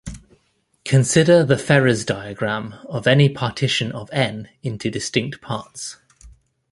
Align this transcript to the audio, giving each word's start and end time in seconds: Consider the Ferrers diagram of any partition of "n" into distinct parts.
Consider 0.83 1.43
the 1.43 1.59
Ferrers 1.59 2.03
diagram 2.05 2.73
of 2.89 3.05
any 3.05 3.29
partition 3.29 3.91
of 3.91 4.09
"n" 4.11 4.49
into 4.63 4.89
distinct 4.89 5.41
parts. 5.41 5.97